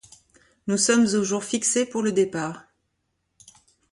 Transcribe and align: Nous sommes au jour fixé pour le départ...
Nous 0.65 0.77
sommes 0.77 1.05
au 1.05 1.23
jour 1.23 1.43
fixé 1.43 1.85
pour 1.85 2.01
le 2.01 2.11
départ... 2.11 2.63